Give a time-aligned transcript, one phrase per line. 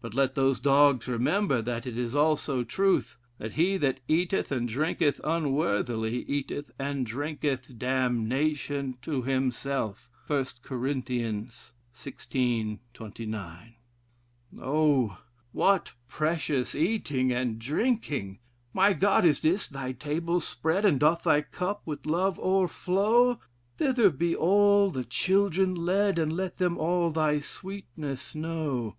[0.00, 4.66] But let those dogs remember, that it is also truth, that 'He that eateth and
[4.66, 10.78] drinketh unworthily, eateth and drinketh damnation to himself.' 1 Cor.
[10.78, 12.78] xvi.
[12.94, 13.74] 29.
[14.58, 15.18] O
[15.52, 18.38] what precious eating and drinking!
[18.72, 19.26] "'My God!
[19.26, 23.38] and is thy table spread; And doth thy cup with love o'erflow?
[23.76, 28.96] Thither be all the children led, And let them all thy sweetness know.'